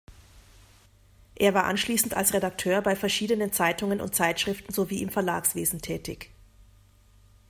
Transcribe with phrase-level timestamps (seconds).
[1.35, 6.31] Er war anschließend als Redakteur bei verschiedenen Zeitungen und Zeitschriften sowie im Verlagswesen tätig.